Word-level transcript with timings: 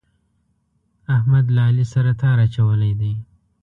احمد 1.15 1.45
له 1.55 1.61
علي 1.67 1.85
سره 1.93 2.11
تار 2.21 2.37
اچولی 2.45 2.93
دی. 2.99 3.13